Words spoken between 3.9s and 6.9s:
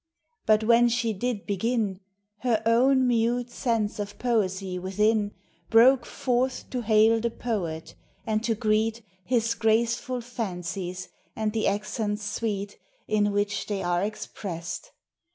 of poesy within THOUGHT: POETRY: BOOKS. Broke forth to